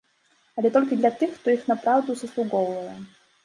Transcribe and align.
Але 0.61 0.71
толькі 0.77 0.97
для 1.03 1.11
тых, 1.21 1.37
хто 1.37 1.47
іх 1.57 1.69
напраўду 1.75 2.11
заслугоўвае. 2.25 3.01